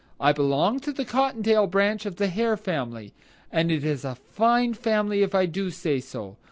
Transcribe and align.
I 0.19 0.31
belong 0.31 0.79
to 0.79 0.91
the 0.91 1.05
Cottontail 1.05 1.67
branch 1.67 2.07
of 2.07 2.15
the 2.15 2.25
Hare 2.25 2.57
family, 2.57 3.13
and 3.51 3.71
it 3.71 3.83
is 3.83 4.03
a 4.03 4.15
fine 4.15 4.73
family 4.73 5.21
if 5.21 5.35
I 5.35 5.45
do 5.45 5.69
say 5.69 5.99
so. 5.99 6.37